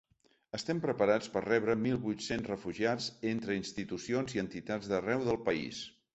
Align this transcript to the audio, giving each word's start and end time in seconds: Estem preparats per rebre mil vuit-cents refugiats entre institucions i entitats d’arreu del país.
Estem 0.59 0.79
preparats 0.85 1.29
per 1.35 1.43
rebre 1.45 1.75
mil 1.81 1.99
vuit-cents 2.05 2.49
refugiats 2.53 3.11
entre 3.33 3.59
institucions 3.61 4.35
i 4.39 4.43
entitats 4.47 4.93
d’arreu 4.95 5.25
del 5.31 5.41
país. 5.53 5.87